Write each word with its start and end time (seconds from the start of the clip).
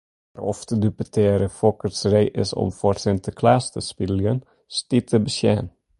Mar 0.33 0.43
oft 0.51 0.67
deputearre 0.83 1.47
Folkerts 1.57 2.01
ree 2.11 2.33
is 2.43 2.51
om 2.61 2.71
foar 2.79 2.97
Sinteklaas 3.03 3.65
te 3.73 3.81
spyljen, 3.89 4.39
stiet 4.79 5.09
te 5.13 5.17
besjen. 5.29 5.65